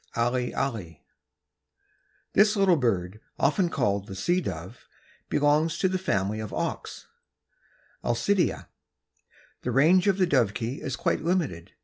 (Alle 0.15 0.51
alle.) 0.55 0.95
This 2.33 2.55
little 2.55 2.75
bird, 2.75 3.19
often 3.37 3.69
called 3.69 4.07
the 4.07 4.15
Sea 4.15 4.41
Dove, 4.41 4.87
belongs 5.29 5.77
to 5.77 5.87
the 5.87 5.99
family 5.99 6.39
of 6.39 6.51
auks 6.51 7.05
(Alcidæ). 8.03 8.65
The 9.61 9.71
range 9.71 10.07
of 10.07 10.17
the 10.17 10.25
Dovekie 10.25 10.81
is 10.81 10.95
quite 10.95 11.21
limited. 11.23 11.73